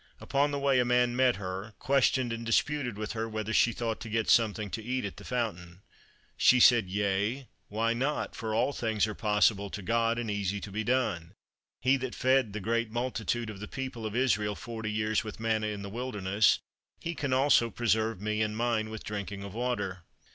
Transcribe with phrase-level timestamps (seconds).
[0.19, 3.99] Upon the way a man met her, questioned and disputed with her whether she thought
[3.99, 5.83] to get something to eat at the fountain.
[6.37, 8.35] She said, "Yea, why not?
[8.35, 11.33] for all things are possible to God and easy to be done;
[11.81, 15.67] he that fed the great multitude of the people of Israel forty years with manna
[15.67, 16.57] in the wilderness,
[16.99, 20.01] he can also preserve me and mine with drinking of water."